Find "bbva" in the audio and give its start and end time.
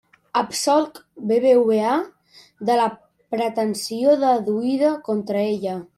1.31-1.91